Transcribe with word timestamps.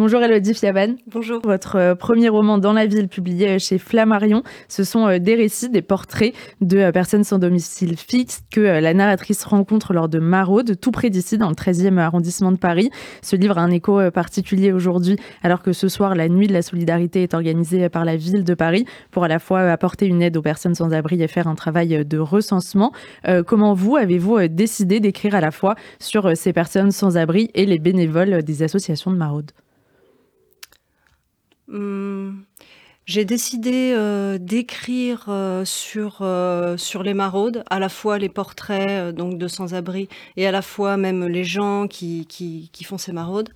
Bonjour 0.00 0.22
Elodie 0.22 0.54
Fiaban. 0.54 0.94
Bonjour. 1.12 1.42
Votre 1.44 1.76
euh, 1.76 1.94
premier 1.94 2.30
roman 2.30 2.56
Dans 2.56 2.72
la 2.72 2.86
ville, 2.86 3.06
publié 3.06 3.58
chez 3.58 3.76
Flammarion, 3.76 4.42
ce 4.66 4.82
sont 4.82 5.06
euh, 5.06 5.18
des 5.18 5.34
récits, 5.34 5.68
des 5.68 5.82
portraits 5.82 6.32
de 6.62 6.78
euh, 6.78 6.90
personnes 6.90 7.22
sans 7.22 7.36
domicile 7.36 7.98
fixe 7.98 8.40
que 8.50 8.62
la 8.62 8.94
narratrice 8.94 9.44
rencontre 9.44 9.92
lors 9.92 10.08
de 10.08 10.18
maraudes, 10.18 10.80
tout 10.80 10.90
près 10.90 11.10
d'ici, 11.10 11.36
dans 11.36 11.50
le 11.50 11.54
13e 11.54 11.98
arrondissement 11.98 12.50
de 12.50 12.56
Paris. 12.56 12.88
Ce 13.20 13.36
livre 13.36 13.58
a 13.58 13.60
un 13.60 13.70
écho 13.70 14.10
particulier 14.10 14.72
aujourd'hui, 14.72 15.16
alors 15.42 15.60
que 15.60 15.74
ce 15.74 15.88
soir, 15.88 16.14
la 16.14 16.30
nuit 16.30 16.46
de 16.46 16.54
la 16.54 16.62
solidarité 16.62 17.22
est 17.22 17.34
organisée 17.34 17.90
par 17.90 18.06
la 18.06 18.16
ville 18.16 18.42
de 18.42 18.54
Paris 18.54 18.86
pour 19.10 19.24
à 19.24 19.28
la 19.28 19.38
fois 19.38 19.70
apporter 19.70 20.06
une 20.06 20.22
aide 20.22 20.38
aux 20.38 20.42
personnes 20.42 20.74
sans 20.74 20.94
abri 20.94 21.22
et 21.22 21.28
faire 21.28 21.46
un 21.46 21.56
travail 21.56 22.06
de 22.06 22.18
recensement. 22.18 22.92
comment 23.46 23.74
vous 23.74 23.96
avez-vous 23.96 24.48
décidé 24.48 24.98
d'écrire 24.98 25.34
à 25.34 25.42
la 25.42 25.50
fois 25.50 25.74
sur 25.98 26.34
ces 26.38 26.54
personnes 26.54 26.90
sans 26.90 27.18
abri 27.18 27.50
et 27.52 27.66
les 27.66 27.78
bénévoles 27.78 28.42
des 28.42 28.62
associations 28.62 29.10
de 29.10 29.16
maraude? 29.18 29.50
Hum, 31.70 32.44
J'ai 33.06 33.24
décidé 33.24 33.92
euh, 33.94 34.38
d'écrire 34.38 35.26
euh, 35.28 35.64
sur, 35.64 36.18
euh, 36.20 36.76
sur 36.76 37.02
les 37.02 37.14
maraudes, 37.14 37.64
à 37.70 37.78
la 37.78 37.88
fois 37.88 38.18
les 38.18 38.28
portraits 38.28 39.14
donc 39.14 39.38
de 39.38 39.48
sans-abri 39.48 40.08
et 40.36 40.46
à 40.46 40.52
la 40.52 40.62
fois 40.62 40.96
même 40.96 41.26
les 41.26 41.44
gens 41.44 41.88
qui, 41.88 42.26
qui, 42.26 42.84
font 42.84 42.98
ces 42.98 43.12
maraudes. 43.12 43.50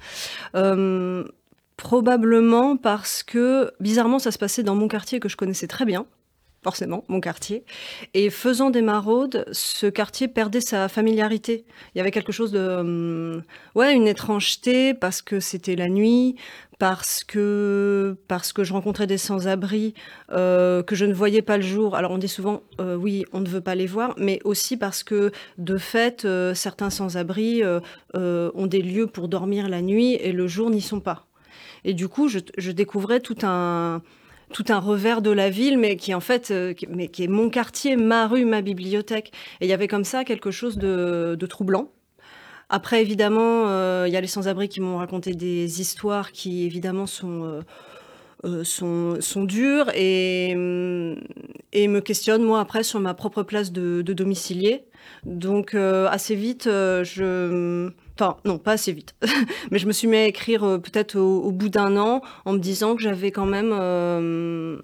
Hum, 0.54 1.28
probablement 1.76 2.76
parce 2.76 3.22
que, 3.22 3.72
bizarrement, 3.80 4.18
ça 4.18 4.30
se 4.30 4.38
passait 4.38 4.62
dans 4.62 4.74
mon 4.76 4.88
quartier 4.88 5.20
que 5.20 5.28
je 5.28 5.36
connaissais 5.36 5.66
très 5.66 5.84
bien 5.84 6.06
forcément, 6.64 7.04
mon 7.08 7.20
quartier. 7.20 7.62
Et 8.14 8.30
faisant 8.30 8.70
des 8.70 8.80
maraudes, 8.80 9.44
ce 9.52 9.86
quartier 9.86 10.28
perdait 10.28 10.62
sa 10.62 10.88
familiarité. 10.88 11.66
Il 11.94 11.98
y 11.98 12.00
avait 12.00 12.10
quelque 12.10 12.32
chose 12.32 12.50
de... 12.50 12.58
Hum, 12.58 13.42
ouais, 13.74 13.94
une 13.94 14.08
étrangeté 14.08 14.94
parce 14.94 15.20
que 15.20 15.40
c'était 15.40 15.76
la 15.76 15.88
nuit, 15.88 16.36
parce 16.84 17.24
que, 17.24 18.14
parce 18.28 18.52
que 18.52 18.62
je 18.62 18.74
rencontrais 18.74 19.06
des 19.06 19.16
sans-abri 19.16 19.94
euh, 20.32 20.82
que 20.82 20.94
je 20.94 21.06
ne 21.06 21.14
voyais 21.14 21.40
pas 21.40 21.56
le 21.56 21.62
jour. 21.62 21.96
Alors 21.96 22.10
on 22.10 22.18
dit 22.18 22.28
souvent, 22.28 22.60
euh, 22.78 22.94
oui, 22.94 23.24
on 23.32 23.40
ne 23.40 23.48
veut 23.48 23.62
pas 23.62 23.74
les 23.74 23.86
voir, 23.86 24.14
mais 24.18 24.38
aussi 24.44 24.76
parce 24.76 25.02
que, 25.02 25.32
de 25.56 25.78
fait, 25.78 26.26
euh, 26.26 26.52
certains 26.52 26.90
sans-abri 26.90 27.62
ont 28.12 28.66
des 28.66 28.82
lieux 28.82 29.06
pour 29.06 29.28
dormir 29.28 29.70
la 29.70 29.80
nuit 29.80 30.12
et 30.16 30.30
le 30.32 30.46
jour 30.46 30.68
n'y 30.68 30.82
sont 30.82 31.00
pas. 31.00 31.24
Et 31.84 31.94
du 31.94 32.06
coup, 32.06 32.28
je 32.28 32.70
découvrais 32.70 33.20
tout 33.20 33.38
un 33.44 34.02
tout 34.52 34.66
un 34.68 34.78
revers 34.78 35.22
de 35.22 35.30
la 35.30 35.48
ville, 35.48 35.78
mais 35.78 35.96
qui 35.96 36.12
en 36.12 36.20
fait, 36.20 36.52
mais 36.90 37.08
qui 37.08 37.24
est 37.24 37.28
mon 37.28 37.48
quartier, 37.48 37.96
ma 37.96 38.26
rue, 38.26 38.44
ma 38.44 38.60
bibliothèque. 38.60 39.32
Et 39.62 39.64
il 39.64 39.70
y 39.70 39.72
avait 39.72 39.88
comme 39.88 40.04
ça 40.04 40.22
quelque 40.22 40.50
chose 40.50 40.76
de, 40.76 41.46
troublant. 41.46 41.88
Après, 42.68 43.02
évidemment, 43.02 43.68
euh, 43.68 44.04
il 44.06 44.12
y 44.12 44.16
a 44.16 44.20
les 44.20 44.26
sans-abri 44.26 44.68
qui 44.68 44.80
m'ont 44.80 44.98
raconté 44.98 45.34
des 45.34 45.80
histoires 45.80 46.32
qui, 46.32 46.64
évidemment, 46.64 47.06
sont, 47.06 47.62
euh, 48.44 48.64
sont, 48.64 49.20
sont, 49.20 49.44
dures 49.44 49.90
et, 49.94 50.50
et 51.72 51.88
me 51.88 52.00
questionnent, 52.00 52.44
moi, 52.44 52.60
après, 52.60 52.82
sur 52.82 53.00
ma 53.00 53.14
propre 53.14 53.42
place 53.42 53.72
de, 53.72 54.02
de 54.02 54.12
domicilié. 54.12 54.84
Donc, 55.24 55.74
assez 55.74 56.34
vite, 56.34 56.64
je 56.64 57.90
Enfin, 58.18 58.36
non, 58.44 58.58
pas 58.58 58.72
assez 58.72 58.92
vite. 58.92 59.14
Mais 59.70 59.78
je 59.78 59.86
me 59.86 59.92
suis 59.92 60.06
mis 60.06 60.16
à 60.16 60.26
écrire 60.26 60.64
euh, 60.64 60.78
peut-être 60.78 61.16
au, 61.18 61.50
bout 61.50 61.68
d'un 61.68 61.96
an 61.96 62.22
en 62.44 62.52
me 62.52 62.58
disant 62.58 62.94
que 62.94 63.02
j'avais 63.02 63.32
quand 63.32 63.46
même. 63.46 63.70
Euh, 63.72 64.78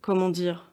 comment 0.00 0.30
dire 0.30 0.71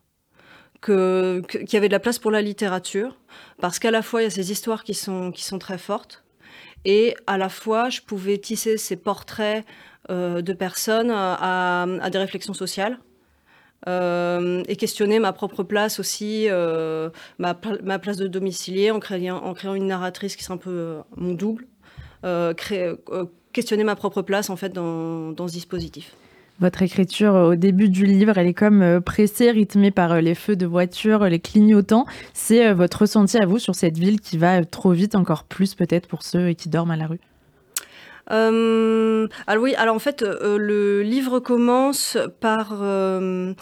qu'il 0.83 1.73
y 1.73 1.75
avait 1.75 1.87
de 1.87 1.93
la 1.93 1.99
place 1.99 2.19
pour 2.19 2.31
la 2.31 2.41
littérature. 2.41 3.17
Parce 3.59 3.79
qu'à 3.79 3.91
la 3.91 4.01
fois, 4.01 4.21
il 4.21 4.25
y 4.25 4.27
a 4.27 4.31
ces 4.31 4.51
histoires 4.51 4.83
qui 4.83 4.93
sont, 4.93 5.31
qui 5.31 5.43
sont 5.43 5.59
très 5.59 5.77
fortes. 5.77 6.23
Et 6.85 7.15
à 7.27 7.37
la 7.37 7.49
fois, 7.49 7.89
je 7.89 8.01
pouvais 8.01 8.37
tisser 8.37 8.77
ces 8.77 8.95
portraits 8.95 9.65
euh, 10.09 10.41
de 10.41 10.53
personnes 10.53 11.11
à, 11.11 11.85
des 12.11 12.17
réflexions 12.17 12.53
sociales. 12.53 12.99
Euh, 13.87 14.61
et 14.67 14.75
questionner 14.75 15.19
ma 15.19 15.31
propre 15.31 15.63
place 15.63 15.99
aussi, 15.99 16.47
euh, 16.49 17.09
ma, 17.37 17.53
place 17.53 18.17
de 18.17 18.27
domicilié 18.27 18.91
en 18.91 18.99
créant, 18.99 19.37
en 19.37 19.53
créant 19.53 19.73
une 19.73 19.87
narratrice 19.87 20.35
qui 20.35 20.43
serait 20.43 20.55
un 20.55 20.57
peu 20.57 20.97
mon 21.15 21.33
double, 21.33 21.65
questionner 23.53 23.85
ma 23.85 23.95
propre 23.95 24.21
place 24.21 24.49
en 24.49 24.57
fait 24.57 24.69
dans, 24.69 25.31
dans, 25.31 25.47
ce 25.47 25.53
dispositif. 25.53 26.13
Votre 26.59 26.81
écriture 26.81 27.33
au 27.33 27.55
début 27.55 27.87
du 27.87 28.05
livre, 28.05 28.37
elle 28.37 28.47
est 28.47 28.53
comme 28.53 28.99
pressée, 29.01 29.51
rythmée 29.51 29.91
par 29.91 30.21
les 30.21 30.35
feux 30.35 30.55
de 30.57 30.65
voiture, 30.65 31.23
les 31.25 31.39
clignotants. 31.39 32.05
C'est 32.33 32.73
votre 32.73 33.01
ressenti 33.01 33.37
à 33.37 33.45
vous 33.45 33.59
sur 33.59 33.75
cette 33.75 33.97
ville 33.97 34.19
qui 34.19 34.37
va 34.37 34.65
trop 34.65 34.91
vite, 34.91 35.15
encore 35.15 35.45
plus 35.45 35.73
peut-être 35.73 36.07
pour 36.07 36.23
ceux 36.23 36.51
qui 36.53 36.67
dorment 36.67 36.91
à 36.91 36.97
la 36.97 37.07
rue? 37.07 37.19
Euh, 38.31 39.27
alors 39.47 39.63
oui, 39.63 39.73
alors 39.75 39.95
en 39.95 39.99
fait, 39.99 40.21
euh, 40.21 40.57
le 40.57 41.01
livre 41.01 41.39
commence 41.39 42.17
par 42.39 42.79
euh, 42.81 43.53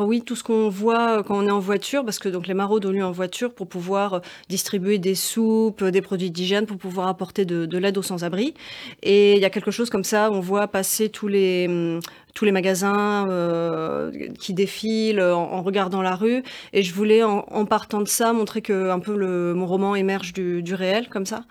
oui 0.00 0.22
tout 0.22 0.36
ce 0.36 0.44
qu'on 0.44 0.68
voit 0.68 1.22
quand 1.22 1.38
on 1.38 1.46
est 1.46 1.50
en 1.50 1.58
voiture, 1.58 2.04
parce 2.04 2.18
que 2.18 2.28
donc 2.28 2.46
les 2.46 2.54
maraudes 2.54 2.86
ont 2.86 2.90
lieu 2.90 3.04
en 3.04 3.12
voiture 3.12 3.52
pour 3.52 3.66
pouvoir 3.66 4.20
distribuer 4.48 4.98
des 4.98 5.14
soupes, 5.14 5.82
des 5.84 6.02
produits 6.02 6.30
d'hygiène, 6.30 6.66
pour 6.66 6.76
pouvoir 6.76 7.08
apporter 7.08 7.44
de, 7.44 7.66
de 7.66 7.78
l'aide 7.78 7.98
aux 7.98 8.02
sans-abri. 8.02 8.54
Et 9.02 9.34
il 9.36 9.40
y 9.40 9.44
a 9.44 9.50
quelque 9.50 9.70
chose 9.70 9.90
comme 9.90 10.04
ça, 10.04 10.30
on 10.30 10.40
voit 10.40 10.68
passer 10.68 11.08
tous 11.08 11.28
les 11.28 12.00
tous 12.34 12.44
les 12.44 12.52
magasins 12.52 13.28
euh, 13.28 14.10
qui 14.38 14.54
défilent 14.54 15.20
en, 15.20 15.62
regardant 15.62 16.02
la 16.02 16.14
rue. 16.14 16.42
Et 16.72 16.82
je 16.82 16.94
voulais, 16.94 17.22
en, 17.22 17.64
partant 17.66 18.00
de 18.00 18.08
ça, 18.08 18.32
montrer 18.32 18.62
que 18.62 18.90
un 18.90 18.98
peu 18.98 19.14
mon 19.54 19.66
roman 19.66 19.94
émerge 19.94 20.32
du, 20.32 20.74
réel, 20.74 21.08
comme 21.08 21.26
ça. 21.26 21.42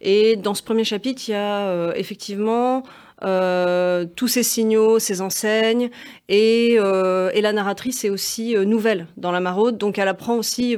Et 0.00 0.36
dans 0.36 0.54
ce 0.54 0.62
premier 0.62 0.84
chapitre, 0.84 1.22
il 1.28 1.32
y 1.32 1.34
a 1.34 1.68
euh, 1.68 1.92
effectivement 1.94 2.82
euh, 3.22 4.06
tous 4.16 4.28
ces 4.28 4.42
signaux, 4.42 4.98
ces 4.98 5.20
enseignes, 5.20 5.90
et, 6.28 6.76
euh, 6.78 7.30
la 7.34 7.52
narratrice 7.52 8.04
est 8.04 8.10
aussi 8.10 8.56
euh, 8.56 8.64
nouvelle 8.64 9.06
dans 9.16 9.32
la 9.32 9.40
maraude, 9.40 9.78
donc 9.78 9.98
elle 9.98 10.08
apprend 10.08 10.34
aussi 10.34 10.76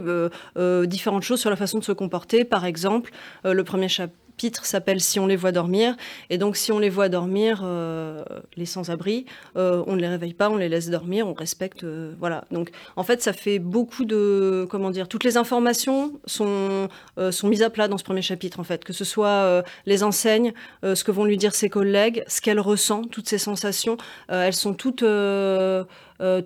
différentes 0.87 1.23
choses 1.23 1.41
sur 1.41 1.51
la 1.51 1.57
façon 1.57 1.79
de 1.79 1.85
se 1.85 1.93
comporter. 1.93 2.45
Par 2.45 2.65
exemple, 2.65 3.11
le 3.45 3.65
premier 3.65 3.89
chapitre 3.89 4.20
s'appelle 4.49 5.01
Si 5.01 5.21
on 5.21 5.27
les 5.27 5.37
voit 5.37 5.53
dormir. 5.53 5.97
Et 6.31 6.39
donc, 6.39 6.57
si 6.57 6.73
on 6.73 6.79
les 6.79 6.89
voit 6.89 7.09
dormir, 7.09 7.61
euh, 7.63 8.25
les 8.57 8.67
sans-abri, 8.67 9.27
euh, 9.57 9.83
on 9.87 9.97
ne 9.97 10.01
les 10.01 10.09
réveille 10.09 10.35
pas, 10.35 10.51
on 10.51 10.57
les 10.57 10.69
laisse 10.69 10.89
dormir, 10.89 11.27
on 11.29 11.35
respecte. 11.35 11.85
Euh, 11.85 12.15
voilà. 12.19 12.45
Donc, 12.51 12.71
en 12.97 13.03
fait, 13.03 13.23
ça 13.23 13.33
fait 13.33 13.59
beaucoup 13.59 14.05
de. 14.05 14.67
Comment 14.71 14.91
dire 14.91 15.09
Toutes 15.09 15.25
les 15.25 15.37
informations 15.37 16.21
sont, 16.25 16.89
sont 17.31 17.49
mises 17.49 17.63
à 17.63 17.71
plat 17.71 17.89
dans 17.89 17.99
ce 17.99 18.05
premier 18.05 18.23
chapitre, 18.23 18.61
en 18.61 18.65
fait. 18.65 18.85
Que 18.85 18.93
ce 18.93 19.05
soit 19.05 19.65
les 19.87 20.03
enseignes, 20.03 20.53
ce 20.83 21.05
que 21.05 21.11
vont 21.11 21.25
lui 21.25 21.37
dire 21.37 21.55
ses 21.55 21.69
collègues, 21.69 22.25
ce 22.27 22.41
qu'elle 22.41 22.61
ressent, 22.61 23.05
toutes 23.05 23.29
ces 23.29 23.39
sensations, 23.39 23.97
elles 24.29 24.55
sont 24.55 24.75
toutes, 24.75 25.05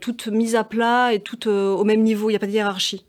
toutes 0.01 0.27
mises 0.29 0.57
à 0.57 0.65
plat 0.65 1.13
et 1.13 1.21
toutes 1.21 1.47
au 1.47 1.85
même 1.85 2.03
niveau. 2.03 2.31
Il 2.31 2.33
n'y 2.33 2.37
a 2.37 2.41
pas 2.41 2.47
de 2.47 2.53
hiérarchie. 2.53 3.05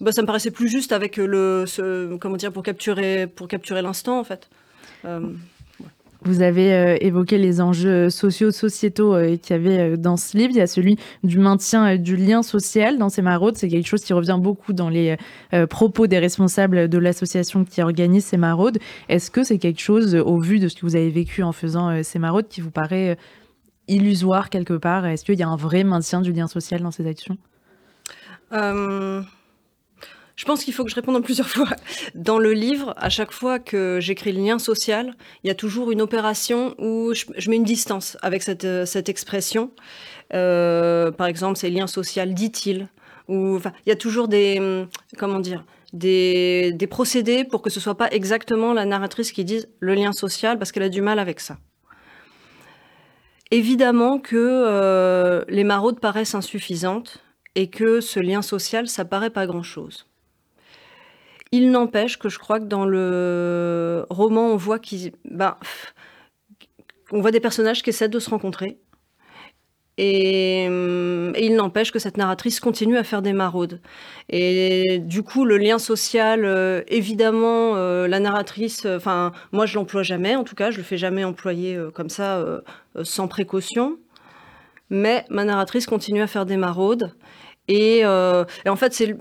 Bah, 0.00 0.12
ça 0.12 0.22
me 0.22 0.26
paraissait 0.26 0.50
plus 0.50 0.68
juste 0.68 0.92
avec 0.92 1.18
le, 1.18 1.64
ce, 1.66 2.16
comment 2.16 2.36
dire, 2.36 2.52
pour 2.52 2.62
capturer, 2.62 3.26
pour 3.26 3.48
capturer 3.48 3.82
l'instant 3.82 4.18
en 4.18 4.24
fait. 4.24 4.48
Euh, 5.04 5.20
Vous 6.22 6.40
avez 6.40 6.72
euh, 6.72 6.96
évoqué 7.00 7.36
les 7.36 7.60
enjeux 7.60 8.08
sociaux, 8.08 8.50
sociétaux 8.50 9.14
euh, 9.14 9.36
qu'il 9.36 9.56
y 9.56 9.58
avait 9.58 9.98
dans 9.98 10.16
ce 10.16 10.38
livre. 10.38 10.52
Il 10.52 10.56
y 10.56 10.62
a 10.62 10.66
celui 10.66 10.96
du 11.22 11.38
maintien 11.38 11.96
du 11.96 12.16
lien 12.16 12.42
social 12.42 12.96
dans 12.96 13.10
ces 13.10 13.20
maraudes. 13.20 13.56
C'est 13.56 13.68
quelque 13.68 13.86
chose 13.86 14.02
qui 14.02 14.14
revient 14.14 14.38
beaucoup 14.40 14.72
dans 14.72 14.88
les 14.88 15.16
propos 15.68 16.06
des 16.06 16.18
responsables 16.18 16.88
de 16.88 16.98
l'association 16.98 17.64
qui 17.64 17.82
organise 17.82 18.24
ces 18.24 18.38
maraudes. 18.38 18.78
Est-ce 19.10 19.30
que 19.30 19.44
c'est 19.44 19.58
quelque 19.58 19.80
chose, 19.80 20.14
au 20.14 20.38
vu 20.38 20.60
de 20.60 20.68
ce 20.68 20.76
que 20.76 20.82
vous 20.82 20.96
avez 20.96 21.10
vécu 21.10 21.42
en 21.42 21.52
faisant 21.52 22.02
ces 22.02 22.18
maraudes, 22.18 22.48
qui 22.48 22.62
vous 22.62 22.70
paraît 22.70 23.18
illusoire 23.86 24.48
quelque 24.48 24.74
part? 24.74 25.06
Est-ce 25.06 25.24
qu'il 25.24 25.38
y 25.38 25.42
a 25.42 25.48
un 25.48 25.56
vrai 25.56 25.84
maintien 25.84 26.22
du 26.22 26.32
lien 26.32 26.46
social 26.46 26.80
dans 26.80 26.90
ces 26.90 27.06
actions? 27.06 27.36
Je 30.40 30.46
pense 30.46 30.64
qu'il 30.64 30.72
faut 30.72 30.84
que 30.84 30.90
je 30.90 30.94
réponde 30.94 31.16
en 31.16 31.20
plusieurs 31.20 31.48
fois. 31.56 31.68
Dans 32.14 32.38
le 32.38 32.54
livre, 32.54 32.94
à 32.96 33.10
chaque 33.10 33.30
fois 33.30 33.58
que 33.58 33.98
j'écris 34.00 34.32
le 34.32 34.40
lien 34.40 34.58
social, 34.58 35.12
il 35.44 35.48
y 35.48 35.50
a 35.50 35.54
toujours 35.54 35.90
une 35.90 36.00
opération 36.00 36.74
où 36.78 37.12
je, 37.12 37.50
mets 37.50 37.56
une 37.56 37.62
distance 37.62 38.16
avec 38.22 38.42
cette, 38.42 38.64
euh, 38.64 38.86
cette 38.86 39.10
expression. 39.10 39.70
Euh, 40.32 41.10
par 41.10 41.26
exemple, 41.26 41.58
c'est 41.58 41.68
lien 41.68 41.86
social, 41.86 42.32
dit-il. 42.32 42.88
Ou, 43.28 43.58
il 43.84 43.90
y 43.90 43.92
a 43.92 43.96
toujours 43.96 44.28
des, 44.28 44.58
hum, 44.58 44.88
comment 45.18 45.40
dire, 45.40 45.62
des, 45.92 46.72
des 46.72 46.86
procédés 46.86 47.44
pour 47.44 47.60
que 47.60 47.68
ce 47.68 47.78
soit 47.78 47.98
pas 47.98 48.08
exactement 48.10 48.72
la 48.72 48.86
narratrice 48.86 49.32
qui 49.32 49.44
dise 49.44 49.68
le 49.78 49.92
lien 49.92 50.12
social 50.12 50.58
parce 50.58 50.72
qu'elle 50.72 50.84
a 50.84 50.88
du 50.88 51.02
mal 51.02 51.18
avec 51.18 51.40
ça. 51.40 51.58
Évidemment 53.50 54.18
que 54.18 54.36
euh, 54.38 55.44
les 55.48 55.64
maraudes 55.64 56.00
paraissent 56.00 56.34
insuffisantes 56.34 57.22
et 57.56 57.68
que 57.68 58.00
ce 58.00 58.20
lien 58.20 58.40
social, 58.40 58.88
ça 58.88 59.04
paraît 59.04 59.28
pas 59.28 59.46
grand-chose. 59.46 60.06
Il 61.52 61.70
n'empêche 61.72 62.16
que 62.18 62.28
je 62.28 62.38
crois 62.38 62.60
que 62.60 62.66
dans 62.66 62.84
le 62.84 64.06
roman, 64.08 64.46
on 64.48 64.56
voit 64.56 64.78
qu'ils, 64.78 65.12
ben, 65.24 65.56
on 67.12 67.20
voit 67.20 67.32
des 67.32 67.40
personnages 67.40 67.82
qui 67.82 67.90
essaient 67.90 68.08
de 68.08 68.18
se 68.18 68.30
rencontrer. 68.30 68.78
Et, 69.98 70.64
il 70.64 71.54
n'empêche 71.56 71.92
que 71.92 71.98
cette 71.98 72.16
narratrice 72.16 72.58
continue 72.60 72.96
à 72.96 73.04
faire 73.04 73.20
des 73.22 73.32
maraudes. 73.34 73.80
Et 74.30 74.98
du 75.00 75.22
coup, 75.22 75.44
le 75.44 75.58
lien 75.58 75.78
social, 75.78 76.84
évidemment, 76.88 77.74
la 78.06 78.20
narratrice, 78.20 78.86
enfin, 78.86 79.32
moi 79.52 79.66
je 79.66 79.74
l'emploie 79.74 80.02
jamais, 80.02 80.36
en 80.36 80.44
tout 80.44 80.54
cas, 80.54 80.70
je 80.70 80.78
le 80.78 80.84
fais 80.84 80.96
jamais 80.96 81.24
employer 81.24 81.78
comme 81.94 82.08
ça, 82.08 82.62
sans 83.02 83.28
précaution. 83.28 83.98
Mais 84.90 85.24
ma 85.30 85.44
narratrice 85.44 85.86
continue 85.86 86.22
à 86.22 86.26
faire 86.26 86.46
des 86.46 86.56
maraudes. 86.56 87.14
Euh, 87.70 88.44
et, 88.64 88.68
en 88.68 88.76
fait, 88.76 88.92
c'est 88.92 89.16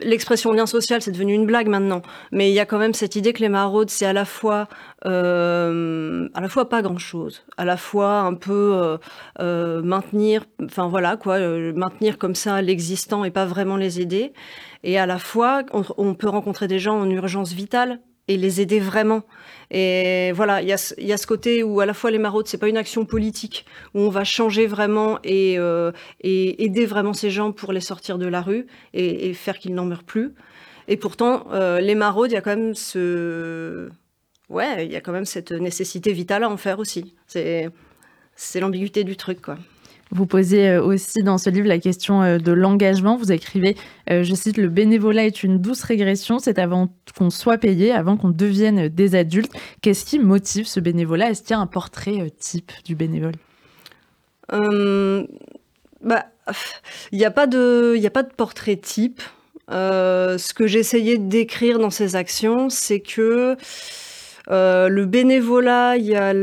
l'expression 0.00 0.52
lien 0.52 0.66
social, 0.66 1.02
c'est 1.02 1.12
devenu 1.12 1.34
une 1.34 1.46
blague 1.46 1.68
maintenant. 1.68 2.02
Mais 2.32 2.50
il 2.50 2.54
y 2.54 2.60
a 2.60 2.66
quand 2.66 2.78
même 2.78 2.94
cette 2.94 3.16
idée 3.16 3.32
que 3.32 3.40
les 3.40 3.48
maraudes, 3.48 3.90
c'est 3.90 4.06
à 4.06 4.12
la 4.12 4.24
fois, 4.24 4.68
euh, 5.06 6.28
à 6.34 6.40
la 6.40 6.48
fois 6.48 6.68
pas 6.68 6.82
grand 6.82 6.98
chose, 6.98 7.44
à 7.56 7.64
la 7.64 7.76
fois 7.76 8.20
un 8.20 8.34
peu 8.34 8.98
euh, 9.40 9.82
maintenir, 9.82 10.44
enfin 10.64 10.88
voilà 10.88 11.16
quoi, 11.16 11.38
maintenir 11.38 12.18
comme 12.18 12.34
ça 12.34 12.62
l'existant 12.62 13.24
et 13.24 13.30
pas 13.30 13.46
vraiment 13.46 13.76
les 13.76 14.00
aider. 14.00 14.32
Et 14.82 14.98
à 14.98 15.06
la 15.06 15.18
fois, 15.18 15.62
on 15.72 16.14
peut 16.14 16.28
rencontrer 16.28 16.68
des 16.68 16.78
gens 16.78 16.98
en 16.98 17.08
urgence 17.08 17.52
vitale 17.52 18.00
et 18.28 18.36
les 18.36 18.60
aider 18.60 18.80
vraiment. 18.80 19.22
Et 19.70 20.32
voilà, 20.32 20.62
il 20.62 20.68
y 20.68 20.72
a, 20.72 20.76
ce 20.76 21.26
côté 21.26 21.62
où 21.62 21.80
à 21.80 21.86
la 21.86 21.94
fois 21.94 22.10
les 22.10 22.18
maraudes, 22.18 22.46
c'est 22.46 22.58
pas 22.58 22.68
une 22.68 22.76
action 22.76 23.04
politique, 23.04 23.66
où 23.94 24.00
on 24.00 24.08
va 24.08 24.24
changer 24.24 24.66
vraiment 24.66 25.18
et, 25.24 25.58
euh, 25.58 25.92
aider 26.20 26.86
vraiment 26.86 27.12
ces 27.12 27.30
gens 27.30 27.52
pour 27.52 27.72
les 27.72 27.80
sortir 27.80 28.18
de 28.18 28.26
la 28.26 28.40
rue 28.40 28.66
et, 28.92 29.32
faire 29.34 29.58
qu'ils 29.58 29.74
n'en 29.74 29.84
meurent 29.84 30.04
plus. 30.04 30.34
Et 30.86 30.96
pourtant, 30.96 31.46
euh, 31.52 31.80
les 31.80 31.94
maraudes, 31.94 32.30
il 32.30 32.34
y 32.34 32.36
a 32.36 32.42
quand 32.42 32.56
même 32.56 32.74
ce... 32.74 33.88
Ouais, 34.50 34.84
il 34.84 34.92
y 34.92 34.96
a 34.96 35.00
quand 35.00 35.12
même 35.12 35.24
cette 35.24 35.52
nécessité 35.52 36.12
vitale 36.12 36.44
à 36.44 36.50
en 36.50 36.58
faire 36.58 36.78
aussi. 36.78 37.14
C'est 37.26 38.60
l'ambiguïté 38.60 39.02
du 39.02 39.16
truc, 39.16 39.40
quoi. 39.40 39.56
Vous 40.10 40.26
posez 40.26 40.68
euh, 40.68 40.82
aussi 40.82 41.22
dans 41.22 41.38
ce 41.38 41.50
livre 41.50 41.66
la 41.66 41.78
question 41.78 42.22
euh, 42.22 42.38
de 42.38 42.52
l'engagement. 42.52 43.16
Vous 43.16 43.32
écrivez, 43.32 43.76
euh, 44.10 44.22
je 44.22 44.34
cite, 44.34 44.56
Le 44.58 44.68
bénévolat 44.68 45.24
est 45.26 45.42
une 45.42 45.58
douce 45.60 45.82
régression, 45.82 46.38
c'est 46.38 46.58
avant 46.58 46.88
qu'on 47.16 47.30
soit 47.30 47.58
payé, 47.58 47.92
avant 47.92 48.16
qu'on 48.16 48.28
devienne 48.28 48.88
des 48.88 49.14
adultes. 49.14 49.52
Qu'est-ce 49.82 50.04
qui 50.04 50.18
motive 50.18 50.66
ce 50.66 50.80
bénévolat? 50.80 51.30
Est-ce 51.30 51.42
qu'il 51.42 51.50
y 51.50 51.54
a 51.54 51.60
un 51.60 51.66
portrait 51.66 52.30
type 52.38 52.72
du 52.84 52.94
bénévole? 52.94 53.34
Bah, 54.50 56.26
Il 57.12 57.18
n'y 57.18 57.24
a, 57.24 57.30
pas 57.30 57.46
de, 57.46 57.98
a 58.04 58.10
pas 58.10 58.22
de 58.22 58.32
portrait 58.32 58.76
type. 58.76 59.22
ce 59.68 60.54
que 60.54 60.66
j'essayais 60.66 61.16
de 61.16 61.28
décrire 61.28 61.78
dans 61.78 61.90
ces 61.90 62.14
actions, 62.14 62.68
c'est 62.68 63.00
que 63.00 63.56
le 64.48 65.04
bénévolat, 65.06 65.96
il 65.96 66.04
y 66.04 66.14
a 66.14 66.34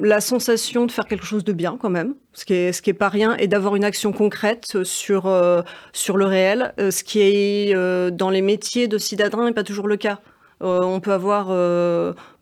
la 0.00 0.20
sensation 0.20 0.86
de 0.86 0.92
faire 0.92 1.06
quelque 1.06 1.24
chose 1.24 1.44
de 1.44 1.52
bien 1.52 1.76
quand 1.80 1.90
même, 1.90 2.14
ce 2.32 2.44
qui 2.44 2.54
est, 2.54 2.72
ce 2.72 2.82
qui 2.82 2.90
est 2.90 2.94
pas 2.94 3.08
rien, 3.08 3.36
et 3.36 3.46
d'avoir 3.46 3.76
une 3.76 3.84
action 3.84 4.12
concrète 4.12 4.82
sur, 4.84 5.26
euh, 5.26 5.62
sur 5.92 6.16
le 6.16 6.24
réel, 6.24 6.72
euh, 6.80 6.90
ce 6.90 7.04
qui 7.04 7.20
est 7.20 7.74
euh, 7.74 8.10
dans 8.10 8.30
les 8.30 8.42
métiers 8.42 8.88
de 8.88 8.98
citadin 8.98 9.44
n'est 9.44 9.52
pas 9.52 9.64
toujours 9.64 9.88
le 9.88 9.96
cas. 9.96 10.20
on 10.60 11.00
peut 11.00 11.12
avoir 11.12 11.46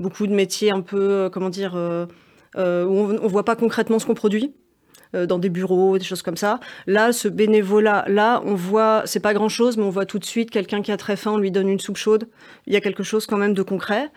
beaucoup 0.01 0.27
de 0.27 0.35
métiers 0.35 0.71
un 0.71 0.81
peu, 0.81 1.31
comment 1.33 1.51
dire, 1.51 1.75
où 1.75 2.59
on, 2.59 3.09
ne 3.09 3.29
voit 3.29 3.45
pas 3.45 3.57
concrètement 3.57 3.99
ce 3.99 4.07
qu'on 4.07 4.15
produit. 4.15 4.55
Euh, 5.15 5.25
dans 5.25 5.39
des 5.39 5.49
bureaux, 5.49 5.97
des 5.97 6.05
choses 6.05 6.21
comme 6.21 6.37
ça. 6.37 6.61
Là, 6.87 7.13
ce 7.13 7.29
bénévolat, 7.29 8.05
là, 8.09 8.43
on 8.45 8.55
voit, 8.55 9.03
c'est 9.07 9.21
pas 9.21 9.33
grand 9.33 9.49
chose, 9.49 9.79
mais 9.79 9.85
on 9.85 9.91
voit 9.91 10.05
tout 10.05 10.19
de 10.19 10.25
suite 10.25 10.51
quelqu'un 10.51 10.83
qui 10.83 10.93
a 10.93 10.99
très 10.99 11.17
faim, 11.17 11.33
on 11.33 11.39
lui 11.39 11.51
donne 11.51 11.69
une 11.71 11.81
soupe 11.81 11.97
chaude. 11.97 12.29
Il 12.67 12.75
y 12.75 12.77
a 12.77 12.83
quelque 12.83 13.03
chose 13.03 13.25
quand 13.25 13.39
même 13.39 13.55
de 13.55 13.63
concret. 13.63 14.11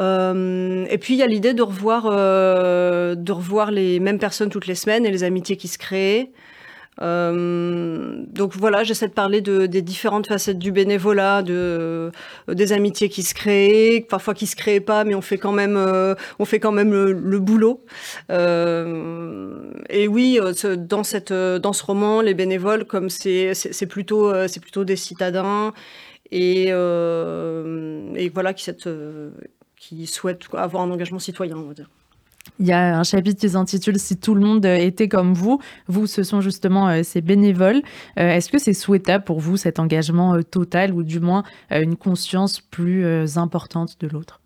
Euh, 0.00 0.84
et 0.90 0.98
puis 0.98 1.14
il 1.14 1.16
y 1.16 1.22
a 1.22 1.26
l'idée 1.26 1.54
de 1.54 1.62
revoir, 1.62 2.06
euh, 2.10 3.14
de 3.14 3.32
revoir 3.32 3.70
les 3.70 4.00
mêmes 4.00 4.18
personnes 4.18 4.50
toutes 4.50 4.66
les 4.66 4.74
semaines 4.74 5.06
et 5.06 5.10
les 5.10 5.24
amitiés 5.24 5.56
qui 5.56 5.68
se 5.68 5.78
créent. 5.78 6.30
Euh, 7.02 8.22
donc 8.28 8.54
voilà, 8.56 8.84
j'essaie 8.84 9.08
de 9.08 9.12
parler 9.12 9.40
de, 9.40 9.66
des 9.66 9.82
différentes 9.82 10.26
facettes 10.26 10.58
du 10.58 10.72
bénévolat, 10.72 11.42
euh, 11.48 12.10
des 12.48 12.72
amitiés 12.72 13.08
qui 13.08 13.22
se 13.22 13.34
créent, 13.34 14.00
parfois 14.08 14.34
qui 14.34 14.46
se 14.46 14.56
créent 14.56 14.80
pas, 14.80 15.04
mais 15.04 15.14
on 15.14 15.20
fait 15.20 15.38
quand 15.38 15.52
même, 15.52 15.76
euh, 15.76 16.14
on 16.38 16.44
fait 16.44 16.60
quand 16.60 16.72
même 16.72 16.92
le, 16.92 17.38
boulot. 17.40 17.84
et 18.30 20.08
oui, 20.08 20.38
dans 20.78 21.02
ce 21.04 21.84
roman, 21.84 22.20
les 22.20 22.34
bénévoles, 22.34 22.84
comme 22.84 23.10
c'est, 23.10 23.52
plutôt, 23.88 24.32
c'est 24.48 24.60
plutôt 24.60 24.84
des 24.84 24.96
citadins 24.96 25.72
et, 26.30 26.70
voilà 28.32 28.54
qui, 28.54 28.70
qui 29.76 30.06
souhaitent 30.06 30.42
avoir 30.52 30.82
un 30.82 30.90
engagement 30.90 31.18
citoyen, 31.18 31.56
on 31.56 31.68
va 31.68 31.74
dire. 31.74 31.90
Il 32.60 32.66
y 32.66 32.72
a 32.72 32.98
un 32.98 33.02
chapitre 33.02 33.40
qui 33.40 33.50
s'intitule 33.50 33.98
Si 33.98 34.16
tout 34.16 34.34
le 34.34 34.40
monde 34.40 34.64
était 34.64 35.08
comme 35.08 35.34
vous. 35.34 35.60
Vous, 35.88 36.06
ce 36.06 36.22
sont 36.22 36.40
justement 36.40 36.88
euh, 36.88 37.02
ces 37.02 37.20
bénévoles. 37.20 37.82
Euh, 38.18 38.28
est-ce 38.30 38.48
que 38.48 38.58
c'est 38.58 38.74
souhaitable 38.74 39.24
pour 39.24 39.40
vous 39.40 39.56
cet 39.56 39.80
engagement 39.80 40.34
euh, 40.34 40.42
total 40.42 40.92
ou 40.94 41.02
du 41.02 41.18
moins 41.18 41.42
une 41.70 41.96
conscience 41.96 42.60
plus 42.60 43.36
importante 43.36 44.00
de 44.00 44.08
l'autre? 44.08 44.40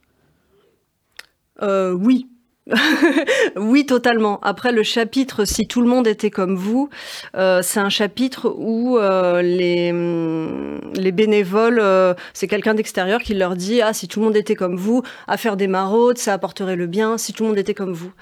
Oui, 1.60 2.28
oui, 3.56 3.86
totalement. 3.86 4.40
Après, 4.42 4.72
le 4.72 4.82
chapitre 4.82 5.44
Si 5.44 5.66
tout 5.66 5.80
le 5.80 5.88
monde 5.88 6.06
était 6.06 6.30
comme 6.30 6.54
vous, 6.54 6.90
euh, 7.36 7.60
c'est 7.62 7.80
un 7.80 7.88
chapitre 7.88 8.54
où 8.56 8.98
euh, 8.98 9.40
les, 9.40 9.92
mm, 9.92 10.92
les 10.94 11.12
bénévoles, 11.12 11.78
euh, 11.80 12.12
c'est 12.34 12.46
quelqu'un 12.46 12.74
d'extérieur 12.74 13.20
qui 13.20 13.34
leur 13.34 13.56
dit 13.56 13.80
Ah, 13.80 13.94
si 13.94 14.06
tout 14.06 14.20
le 14.20 14.26
monde 14.26 14.36
était 14.36 14.54
comme 14.54 14.76
vous, 14.76 15.02
à 15.26 15.36
faire 15.38 15.56
des 15.56 15.66
maraudes, 15.66 16.18
ça 16.18 16.34
apporterait 16.34 16.76
le 16.76 16.86
bien, 16.86 17.16
si 17.16 17.32
tout 17.32 17.44
le 17.44 17.50
monde 17.50 17.58
était 17.58 17.74
comme 17.74 17.92
vous. 17.92 18.12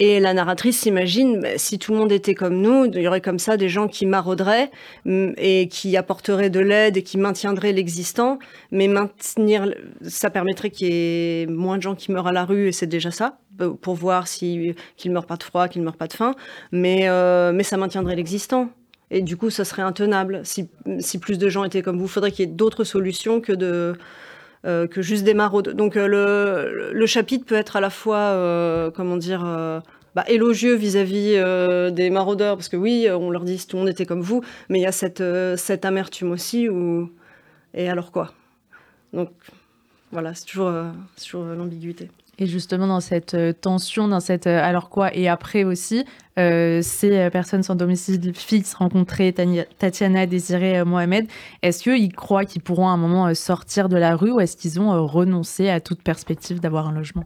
Et 0.00 0.18
la 0.18 0.34
narratrice 0.34 0.80
s'imagine 0.80 1.40
bah, 1.40 1.56
Si 1.56 1.78
tout 1.78 1.92
le 1.92 1.98
monde 1.98 2.12
était 2.12 2.34
comme 2.34 2.60
nous, 2.60 2.86
il 2.86 3.00
y 3.00 3.06
aurait 3.06 3.20
comme 3.20 3.38
ça 3.38 3.56
des 3.56 3.68
gens 3.68 3.86
qui 3.86 4.06
marauderaient 4.06 4.70
mm, 5.04 5.32
et 5.36 5.68
qui 5.68 5.96
apporteraient 5.96 6.50
de 6.50 6.60
l'aide 6.60 6.96
et 6.96 7.02
qui 7.02 7.16
maintiendraient 7.16 7.72
l'existant. 7.72 8.40
Mais 8.72 8.88
maintenir, 8.88 9.72
ça 10.02 10.30
permettrait 10.30 10.70
qu'il 10.70 10.88
y 10.88 11.42
ait 11.42 11.46
moins 11.46 11.76
de 11.76 11.82
gens 11.82 11.94
qui 11.94 12.10
meurent 12.10 12.26
à 12.26 12.32
la 12.32 12.44
rue 12.44 12.68
et 12.68 12.72
c'est 12.72 12.86
déjà 12.86 13.12
ça 13.12 13.38
pour 13.80 13.94
voir 13.94 14.28
si, 14.28 14.74
qu'il 14.96 15.12
meurt 15.12 15.26
pas 15.26 15.36
de 15.36 15.42
froid, 15.42 15.68
qu'il 15.68 15.82
meurt 15.82 15.96
pas 15.96 16.08
de 16.08 16.12
faim, 16.12 16.34
mais, 16.72 17.08
euh, 17.08 17.52
mais 17.52 17.62
ça 17.62 17.76
maintiendrait 17.76 18.16
l'existant. 18.16 18.70
Et 19.10 19.22
du 19.22 19.36
coup, 19.36 19.50
ça 19.50 19.64
serait 19.64 19.82
intenable. 19.82 20.40
Si, 20.44 20.68
si 20.98 21.18
plus 21.18 21.38
de 21.38 21.48
gens 21.48 21.64
étaient 21.64 21.82
comme 21.82 21.98
vous, 21.98 22.08
faudrait 22.08 22.32
qu'il 22.32 22.46
y 22.46 22.50
ait 22.50 22.52
d'autres 22.52 22.84
solutions 22.84 23.40
que, 23.40 23.52
de, 23.52 23.94
euh, 24.64 24.86
que 24.86 25.02
juste 25.02 25.24
des 25.24 25.34
maraudes. 25.34 25.70
Donc 25.70 25.96
euh, 25.96 26.06
le, 26.08 26.92
le, 26.92 27.06
chapitre 27.06 27.44
peut 27.44 27.54
être 27.54 27.76
à 27.76 27.80
la 27.80 27.90
fois, 27.90 28.90
comment 28.94 29.16
dire, 29.16 29.44
bah, 30.14 30.24
élogieux 30.26 30.74
vis-à-vis 30.74 31.34
des 31.92 32.10
maraudeurs, 32.10 32.56
parce 32.56 32.68
que 32.68 32.76
oui, 32.76 33.08
on 33.10 33.30
leur 33.30 33.44
dit 33.44 33.64
tout 33.68 33.76
le 33.76 33.82
monde 33.82 33.90
était 33.90 34.06
comme 34.06 34.22
vous, 34.22 34.42
mais 34.68 34.80
il 34.80 34.82
y 34.82 34.86
a 34.86 34.92
cette, 34.92 35.22
cette 35.56 35.84
amertume 35.84 36.32
aussi. 36.32 36.66
Et 37.74 37.88
alors 37.88 38.10
quoi? 38.10 38.32
Donc 39.12 39.30
voilà, 40.10 40.34
c'est 40.34 40.46
toujours, 40.46 40.72
toujours 41.16 41.44
l'ambiguïté. 41.44 42.10
Et 42.38 42.46
justement, 42.46 42.86
dans 42.86 43.00
cette 43.00 43.34
euh, 43.34 43.52
tension, 43.52 44.08
dans 44.08 44.20
cette 44.20 44.46
euh, 44.46 44.62
alors 44.62 44.90
quoi 44.90 45.14
et 45.14 45.28
après 45.28 45.64
aussi, 45.64 46.04
euh, 46.38 46.80
ces 46.82 47.30
personnes 47.30 47.62
sans 47.62 47.76
domicile 47.76 48.32
fixe 48.34 48.74
rencontrées, 48.74 49.34
Tatiana, 49.78 50.26
Désiré, 50.26 50.84
Mohamed, 50.84 51.28
est-ce 51.62 51.84
qu'ils 51.84 52.12
croient 52.12 52.44
qu'ils 52.44 52.62
pourront 52.62 52.88
à 52.88 52.92
un 52.92 52.96
moment 52.96 53.32
sortir 53.34 53.88
de 53.88 53.96
la 53.96 54.16
rue 54.16 54.32
ou 54.32 54.40
est-ce 54.40 54.56
qu'ils 54.56 54.80
ont 54.80 55.06
renoncé 55.06 55.68
à 55.68 55.80
toute 55.80 56.02
perspective 56.02 56.60
d'avoir 56.60 56.88
un 56.88 56.92
logement? 56.92 57.24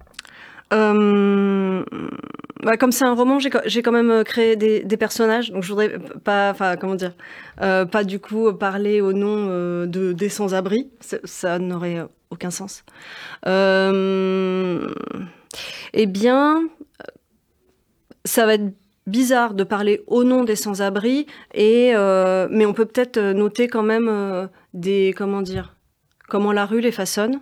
Bah, 0.70 2.76
comme 2.76 2.92
c'est 2.92 3.06
un 3.06 3.14
roman, 3.14 3.38
j'ai 3.38 3.82
quand 3.82 3.92
même 3.92 4.22
créé 4.24 4.56
des, 4.56 4.96
personnages, 4.98 5.50
donc 5.50 5.62
je 5.62 5.70
voudrais 5.70 5.98
pas, 6.22 6.50
enfin 6.50 6.76
comment 6.76 6.96
dire, 6.96 7.14
pas 7.56 8.04
du 8.04 8.20
coup 8.20 8.52
parler 8.52 9.00
au 9.00 9.14
nom 9.14 9.46
de 9.86 10.12
des 10.12 10.28
sans-abri, 10.28 10.90
ça 11.00 11.58
n'aurait 11.58 12.06
aucun 12.30 12.50
sens. 12.50 12.84
Euh, 13.46 14.88
eh 15.94 16.06
bien, 16.06 16.62
ça 18.24 18.46
va 18.46 18.54
être 18.54 18.74
bizarre 19.06 19.54
de 19.54 19.64
parler 19.64 20.02
au 20.06 20.24
nom 20.24 20.44
des 20.44 20.56
sans-abri, 20.56 21.26
euh, 21.56 22.48
mais 22.50 22.66
on 22.66 22.74
peut 22.74 22.84
peut-être 22.84 23.18
noter 23.18 23.68
quand 23.68 23.82
même 23.82 24.08
euh, 24.08 24.46
des 24.74 25.14
comment 25.16 25.42
dire, 25.42 25.76
comment 26.28 26.52
la 26.52 26.66
rue 26.66 26.80
les 26.80 26.92
façonne. 26.92 27.40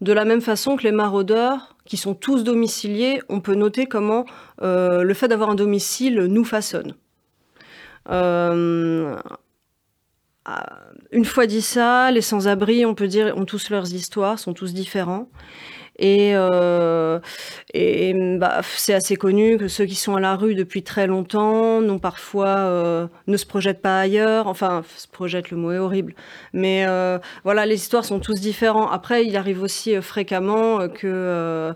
De 0.00 0.12
la 0.12 0.24
même 0.24 0.42
façon 0.42 0.76
que 0.76 0.82
les 0.82 0.92
maraudeurs, 0.92 1.76
qui 1.86 1.96
sont 1.96 2.14
tous 2.14 2.44
domiciliés, 2.44 3.20
on 3.28 3.40
peut 3.40 3.54
noter 3.54 3.86
comment 3.86 4.26
le 4.60 5.14
fait 5.14 5.28
d'avoir 5.28 5.48
un 5.50 5.54
domicile 5.54 6.26
nous 6.26 6.44
façonne. 6.44 6.94
Une 11.12 11.24
fois 11.24 11.46
dit 11.46 11.62
ça, 11.62 12.10
les 12.10 12.20
sans-abri, 12.20 12.84
on 12.84 12.94
peut 12.94 13.08
dire, 13.08 13.36
ont 13.36 13.44
tous 13.44 13.70
leurs 13.70 13.92
histoires, 13.92 14.38
sont 14.38 14.54
tous 14.54 14.74
différents. 14.74 15.28
Et, 15.98 16.32
euh, 16.34 17.20
et 17.74 18.14
bah, 18.38 18.62
c'est 18.62 18.94
assez 18.94 19.16
connu 19.16 19.58
que 19.58 19.68
ceux 19.68 19.84
qui 19.84 19.94
sont 19.94 20.16
à 20.16 20.20
la 20.20 20.36
rue 20.36 20.54
depuis 20.54 20.82
très 20.82 21.06
longtemps 21.06 21.80
n'ont 21.82 21.98
parfois 21.98 22.48
euh, 22.48 23.06
ne 23.26 23.36
se 23.36 23.46
projettent 23.46 23.82
pas 23.82 24.00
ailleurs. 24.00 24.46
Enfin, 24.48 24.82
se 24.96 25.06
projettent, 25.06 25.50
le 25.50 25.58
mot 25.58 25.70
est 25.72 25.78
horrible. 25.78 26.14
Mais 26.54 26.86
euh, 26.88 27.18
voilà, 27.44 27.66
les 27.66 27.76
histoires 27.76 28.04
sont 28.04 28.20
tous 28.20 28.40
différents. 28.40 28.88
Après, 28.90 29.26
il 29.26 29.36
arrive 29.36 29.62
aussi 29.62 30.00
fréquemment 30.00 30.88
que 30.88 31.74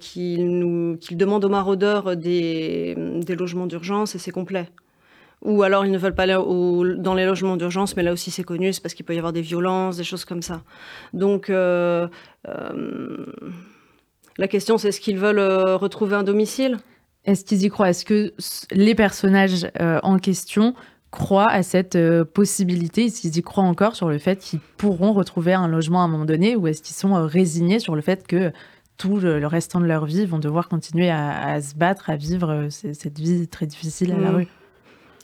qu'ils 0.00 0.58
nous 0.58 0.96
qu'ils 0.98 1.16
demandent 1.16 1.44
aux 1.44 1.48
maraudeurs 1.48 2.16
des, 2.16 2.94
des 2.96 3.36
logements 3.36 3.66
d'urgence 3.66 4.14
et 4.14 4.18
c'est 4.18 4.30
complet. 4.30 4.68
Ou 5.42 5.62
alors 5.62 5.84
ils 5.84 5.92
ne 5.92 5.98
veulent 5.98 6.14
pas 6.14 6.22
aller 6.22 6.38
dans 6.98 7.14
les 7.14 7.26
logements 7.26 7.56
d'urgence, 7.56 7.96
mais 7.96 8.02
là 8.02 8.12
aussi 8.12 8.30
c'est 8.30 8.44
connu, 8.44 8.72
c'est 8.72 8.82
parce 8.82 8.94
qu'il 8.94 9.04
peut 9.04 9.14
y 9.14 9.18
avoir 9.18 9.32
des 9.32 9.42
violences, 9.42 9.98
des 9.98 10.04
choses 10.04 10.24
comme 10.24 10.42
ça. 10.42 10.62
Donc 11.12 11.50
euh, 11.50 12.08
euh, 12.48 13.26
la 14.38 14.48
question 14.48 14.78
c'est 14.78 14.88
est-ce 14.88 15.00
qu'ils 15.00 15.18
veulent 15.18 15.38
euh, 15.38 15.76
retrouver 15.76 16.16
un 16.16 16.22
domicile? 16.22 16.78
Est-ce 17.26 17.44
qu'ils 17.44 17.62
y 17.62 17.68
croient? 17.68 17.90
Est-ce 17.90 18.04
que 18.04 18.32
les 18.70 18.94
personnages 18.94 19.66
en 19.78 20.18
question 20.18 20.74
croient 21.10 21.50
à 21.50 21.62
cette 21.62 21.98
possibilité? 22.34 23.06
Est-ce 23.06 23.22
qu'ils 23.22 23.38
y 23.38 23.42
croient 23.42 23.64
encore 23.64 23.96
sur 23.96 24.10
le 24.10 24.18
fait 24.18 24.38
qu'ils 24.38 24.60
pourront 24.76 25.14
retrouver 25.14 25.54
un 25.54 25.68
logement 25.68 26.02
à 26.02 26.04
un 26.04 26.08
moment 26.08 26.26
donné? 26.26 26.54
Ou 26.54 26.66
est-ce 26.66 26.82
qu'ils 26.82 26.96
sont 26.96 27.26
résignés 27.26 27.78
sur 27.78 27.96
le 27.96 28.02
fait 28.02 28.26
que 28.26 28.52
tout 28.98 29.18
le, 29.18 29.46
restant 29.46 29.80
de 29.80 29.86
leur 29.86 30.04
vie 30.04 30.26
vont 30.26 30.38
devoir 30.38 30.68
continuer 30.68 31.10
à, 31.10 31.60
se 31.62 31.74
battre, 31.74 32.10
à 32.10 32.16
vivre 32.16 32.68
cette 32.68 33.18
vie 33.18 33.48
très 33.48 33.66
difficile 33.66 34.12
à 34.12 34.18
la 34.18 34.30
mmh. 34.30 34.36
rue? 34.36 34.48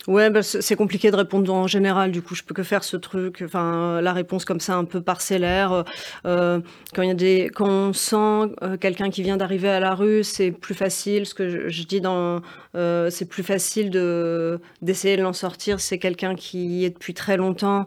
Ouais, 0.07 0.31
bah, 0.31 0.43
c'est 0.43 0.77
compliqué 0.77 1.11
de 1.11 1.17
répondre 1.17 1.53
en 1.53 1.67
général. 1.67 2.11
Du 2.11 2.23
coup, 2.23 2.35
je 2.35 2.43
peux 2.43 2.55
que 2.55 2.63
faire 2.63 2.85
ce 2.85 2.97
truc. 2.97 3.43
Enfin, 3.45 4.01
la 4.01 4.15
réponse 4.15 4.47
comme 4.47 4.61
ça, 4.61 4.77
un 4.77 4.87
peu 4.87 5.03
parcellaire. 5.03 5.85
Euh, 6.25 6.61
quand 6.95 7.03
il 7.03 7.09
y 7.09 7.11
a 7.11 7.15
des, 7.15 7.51
quand 7.55 7.69
on 7.69 7.93
sent 7.93 8.55
euh, 8.63 8.79
quelqu'un 8.79 9.11
qui 9.11 9.23
vient 9.23 9.37
d'arriver 9.37 9.69
à 9.69 9.79
la 9.79 9.95
rue, 9.95 10.25
c'est 10.25 10.53
plus 10.53 10.75
facile. 10.75 11.27
Ce 11.27 11.35
que 11.35 11.69
je, 11.69 11.83
dis 11.83 12.01
dans, 12.01 12.41
euh, 12.77 13.11
c'est 13.11 13.27
plus 13.27 13.43
facile 13.43 13.91
de 13.91 14.59
d'essayer 14.81 15.19
de 15.19 15.23
l'en 15.23 15.35
sortir. 15.35 15.81
C'est 15.81 15.99
quelqu'un 15.99 16.35
qui 16.35 16.65
y 16.67 16.85
est 16.87 16.91
depuis 16.91 17.15
très 17.15 17.37
longtemps. 17.37 17.87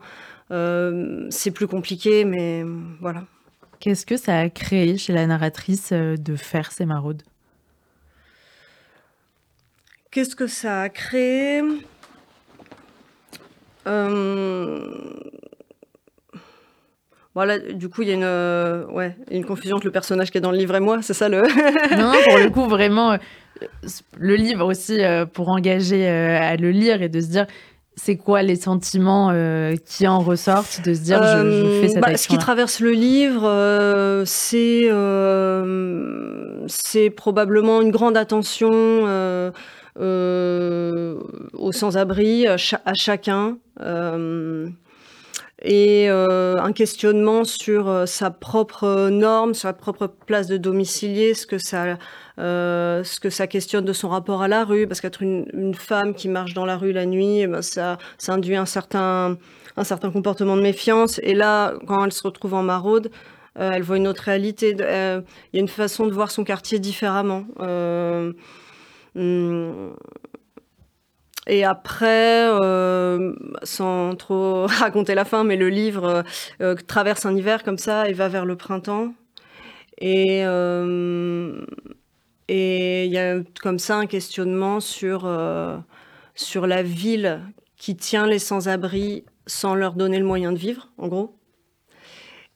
c'est 0.50 1.52
plus 1.52 1.68
compliqué, 1.68 2.26
mais 2.26 2.64
voilà. 3.02 3.24
Qu'est-ce 3.80 4.06
que 4.06 4.18
ça 4.18 4.40
a 4.40 4.50
créé 4.50 4.98
chez 4.98 5.14
la 5.14 5.26
narratrice 5.26 5.92
de 5.92 6.36
faire 6.36 6.72
ces 6.72 6.86
maraudes? 6.86 7.24
Qu'est-ce 10.12 10.36
que 10.36 10.46
ça 10.46 10.82
a 10.82 10.90
créé? 10.90 11.64
Euh, 13.88 14.80
voilà, 17.36 17.58
du 17.58 17.90
coup, 17.90 18.04
il 18.04 18.10
y 18.10 18.12
a 18.12 18.14
une, 18.14 18.24
euh, 18.24 18.86
ouais, 18.88 19.16
une 19.32 19.44
confusion 19.44 19.78
entre 19.78 19.86
le 19.86 19.92
personnage 19.92 20.32
qui 20.32 20.38
est 20.38 20.42
dans 20.42 20.52
le 20.52 20.58
livre 20.58 20.76
et 20.76 20.80
moi, 20.80 21.00
c'est 21.02 21.14
ça 21.14 21.30
le. 21.30 21.42
non, 21.98 22.12
pour 22.28 22.38
le 22.38 22.50
coup, 22.50 22.66
vraiment, 22.68 23.14
euh, 23.14 23.18
le 24.18 24.36
livre 24.36 24.66
aussi, 24.66 25.00
pour 25.34 25.50
engager 25.50 26.08
à 26.08 26.56
le 26.56 26.72
lire 26.72 27.02
et 27.02 27.10
de 27.10 27.20
se 27.20 27.28
dire 27.28 27.48
c'est 27.96 28.18
quoi 28.18 28.42
les 28.42 28.56
sentiments 28.56 29.32
qui 29.86 30.08
en 30.08 30.20
ressortent, 30.20 30.82
de 30.84 30.94
se 30.94 31.02
dire 31.02 31.22
je, 31.24 31.80
fais 31.82 31.88
cette 31.90 32.02
bah, 32.02 32.18
Ce 32.18 32.28
qui 32.28 32.38
traverse 32.38 32.80
le 32.80 32.92
livre, 32.92 34.24
c'est 34.26 34.90
c'est 36.68 37.10
probablement 37.10 37.82
une 37.82 37.92
grande 37.92 38.18
attention 38.18 39.52
aux 40.00 41.72
sans-abri, 41.72 42.48
à, 42.48 42.58
chacun. 42.58 43.58
Euh, 43.82 44.68
et 45.66 46.10
euh, 46.10 46.58
un 46.58 46.74
questionnement 46.74 47.46
sur 47.46 48.04
sa 48.06 48.32
propre 48.32 49.10
norme, 49.10 49.54
sur 49.54 49.70
sa 49.70 49.74
propre 49.74 50.08
place 50.08 50.48
de 50.48 50.58
domicilier, 50.58 51.34
ce 51.34 51.48
que 51.48 51.58
ça, 51.58 51.98
ce 52.38 53.20
que 53.20 53.30
ça 53.30 53.48
questionne 53.48 53.86
de 53.86 53.94
son 53.94 54.10
rapport 54.10 54.42
à 54.42 54.48
la 54.48 54.66
rue, 54.66 54.88
parce 54.88 55.00
qu'être 55.00 55.22
une, 55.22 55.74
femme 55.74 56.16
qui 56.16 56.28
marche 56.28 56.54
dans 56.54 56.66
la 56.66 56.76
rue 56.76 56.92
la 56.92 57.06
nuit, 57.06 57.42
eh 57.42 57.48
ben, 57.48 57.62
ça, 57.62 57.98
ça 58.18 58.34
induit 58.34 58.58
un 58.58 58.66
certain, 58.66 59.38
un 59.78 59.84
certain 59.84 60.12
comportement 60.12 60.58
de 60.58 60.62
méfiance. 60.62 61.20
Et 61.24 61.34
là, 61.34 61.74
quand 61.88 62.04
elle 62.04 62.12
se 62.12 62.24
retrouve 62.24 62.56
en 62.56 62.64
maraude, 62.64 63.10
elle 63.56 63.84
voit 63.84 63.98
une 63.98 64.08
autre 64.08 64.24
réalité. 64.24 64.72
Il 64.72 64.80
y 65.54 65.58
a 65.58 65.62
une 65.62 65.68
façon 65.68 66.08
de 66.08 66.12
voir 66.12 66.30
son 66.32 66.44
quartier 66.44 66.80
différemment. 66.80 67.46
Hum. 69.16 69.96
Et 71.48 71.66
après, 71.66 72.48
euh, 72.50 73.34
sans 73.64 74.16
trop 74.16 74.66
raconter 74.68 75.14
la 75.16 75.26
fin, 75.26 75.44
mais 75.44 75.58
le 75.58 75.70
livre 75.70 76.24
euh, 76.62 76.76
traverse 76.88 77.26
un 77.26 77.36
hiver 77.36 77.64
comme 77.64 77.78
ça 77.78 78.08
et 78.10 78.14
va 78.14 78.30
vers 78.30 78.46
le 78.46 78.56
printemps. 78.56 79.14
Et 80.00 80.42
euh, 80.46 81.66
il 82.50 83.12
y 83.12 83.18
a 83.18 83.40
comme 83.62 83.80
ça 83.80 83.98
un 83.98 84.06
questionnement 84.06 84.80
sur, 84.80 85.30
sur 86.36 86.68
la 86.68 86.84
ville 86.84 87.42
qui 87.78 87.96
tient 87.96 88.28
les 88.28 88.40
sans-abri 88.40 89.26
sans 89.46 89.76
leur 89.76 89.94
donner 89.94 90.20
le 90.20 90.26
moyen 90.26 90.52
de 90.52 90.58
vivre, 90.58 90.90
en 90.98 91.08
gros. 91.08 91.36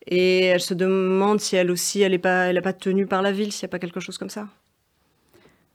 Et 0.07 0.45
elle 0.45 0.61
se 0.61 0.73
demande 0.73 1.39
si 1.41 1.55
elle 1.57 1.71
aussi, 1.71 2.01
elle 2.01 2.13
n'est 2.13 2.17
pas, 2.19 2.53
pas 2.61 2.73
tenue 2.73 3.07
par 3.07 3.21
la 3.21 3.31
ville, 3.31 3.51
s'il 3.51 3.65
n'y 3.65 3.71
a 3.71 3.71
pas 3.71 3.79
quelque 3.79 3.99
chose 3.99 4.17
comme 4.17 4.29
ça. 4.29 4.47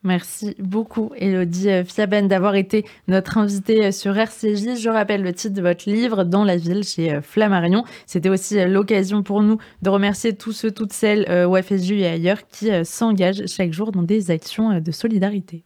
Merci 0.04 0.56
beaucoup, 0.58 1.12
Elodie 1.16 1.70
euh, 1.70 1.84
Fiaben, 1.84 2.26
d'avoir 2.26 2.56
été 2.56 2.84
notre 3.06 3.38
invitée 3.38 3.86
euh, 3.86 3.92
sur 3.92 4.16
RCJ. 4.16 4.76
Je 4.76 4.88
rappelle 4.88 5.22
le 5.22 5.32
titre 5.32 5.54
de 5.54 5.62
votre 5.62 5.88
livre, 5.88 6.24
Dans 6.24 6.44
la 6.44 6.56
ville, 6.56 6.82
chez 6.82 7.12
euh, 7.12 7.22
Flammarion. 7.22 7.84
C'était 8.06 8.28
aussi 8.28 8.64
l'occasion 8.64 9.22
pour 9.22 9.42
nous 9.42 9.58
de 9.82 9.90
remercier 9.90 10.34
tous 10.34 10.52
ceux, 10.52 10.72
toutes 10.72 10.92
celles 10.92 11.30
au 11.46 11.56
FSU 11.60 12.00
et 12.00 12.06
ailleurs 12.06 12.48
qui 12.48 12.70
s'engagent 12.84 13.46
chaque 13.46 13.72
jour 13.72 13.92
dans 13.92 14.02
des 14.02 14.30
actions 14.30 14.80
de 14.80 14.90
solidarité. 14.90 15.64